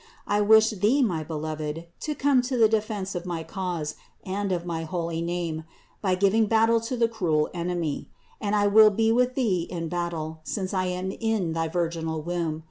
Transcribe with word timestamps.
I 0.25 0.41
wish 0.41 0.71
thee, 0.71 1.03
my 1.03 1.23
Beloved, 1.23 1.85
to 1.99 2.15
come 2.15 2.41
to 2.49 2.57
the 2.57 2.67
defense 2.67 3.13
of 3.13 3.27
my 3.27 3.43
cause 3.43 3.93
and 4.25 4.51
of 4.51 4.65
my 4.65 4.83
holy 4.83 5.21
name, 5.21 5.63
by 6.01 6.15
giving 6.15 6.47
battle 6.47 6.79
to 6.81 6.97
the 6.97 7.07
cruel 7.07 7.51
enemy; 7.53 8.09
and 8.41 8.55
I 8.55 8.65
will 8.65 8.89
be 8.89 9.11
with 9.11 9.35
thee 9.35 9.67
in 9.69 9.89
battle, 9.89 10.39
since 10.43 10.73
I 10.73 10.85
am 10.85 11.11
in 11.11 11.53
thy 11.53 11.67
virginal 11.67 12.23
womb. 12.23 12.59